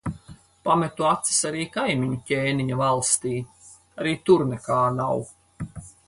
[0.67, 3.33] Pametu acis arī kaimiņu ķēniņa valstī.
[4.01, 5.85] Arī tur nekā nav.